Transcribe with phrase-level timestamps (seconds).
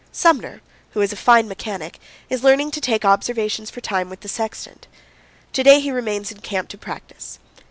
[0.11, 0.63] Sumner,
[0.93, 4.87] who is a fine mechanic, is learning to take observations for time with the sextant.
[5.53, 7.37] To day he remains in camp to practice.